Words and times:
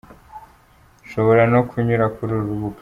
Ushobora 1.05 1.43
no 1.53 1.61
kunyura 1.69 2.05
kuri 2.15 2.31
uru 2.33 2.47
rubuga:. 2.49 2.79